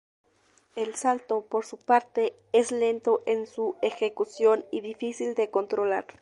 El 0.75 0.95
salto, 0.95 1.43
por 1.45 1.63
su 1.63 1.77
parte, 1.77 2.33
es 2.53 2.71
lento 2.71 3.21
en 3.27 3.45
su 3.45 3.75
ejecución 3.83 4.65
y 4.71 4.81
difícil 4.81 5.35
de 5.35 5.51
controlar. 5.51 6.07